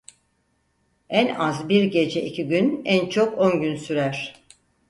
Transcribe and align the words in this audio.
En 1.09 1.35
az 1.35 1.69
bir 1.69 1.83
gece 1.83 2.23
iki 2.25 2.47
gün 2.47 2.81
en 2.85 3.09
çok 3.09 3.37
on 3.37 3.61
gün 3.61 3.75
sürer. 3.75 4.43